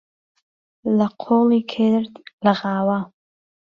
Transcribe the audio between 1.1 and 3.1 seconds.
قۆڵی کرد لغاوه